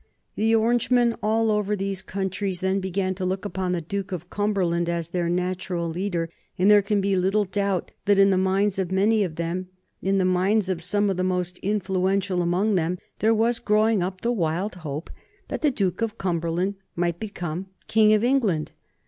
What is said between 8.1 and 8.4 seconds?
in the